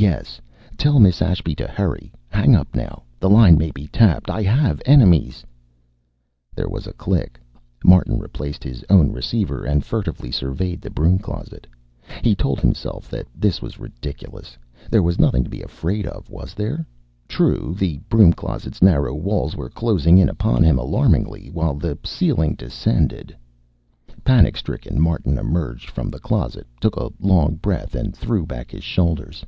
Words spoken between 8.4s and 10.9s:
his own receiver and furtively surveyed the